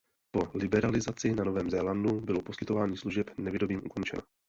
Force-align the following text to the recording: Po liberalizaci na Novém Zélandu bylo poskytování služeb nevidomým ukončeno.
Po 0.35 0.41
liberalizaci 0.57 1.33
na 1.35 1.43
Novém 1.43 1.69
Zélandu 1.69 2.21
bylo 2.21 2.41
poskytování 2.41 2.97
služeb 2.97 3.29
nevidomým 3.37 3.81
ukončeno. 3.85 4.21